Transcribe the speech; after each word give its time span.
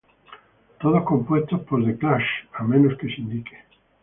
Todos 0.79 1.03
compuestos 1.03 1.61
por 1.61 1.85
The 1.85 1.95
Clash 1.95 2.25
a 2.53 2.63
menos 2.63 2.97
que 2.97 3.05
se 3.05 3.21
indique. 3.21 3.55